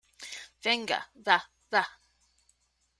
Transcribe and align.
venga, 0.67 0.97
va, 1.29 1.37
va. 1.77 1.85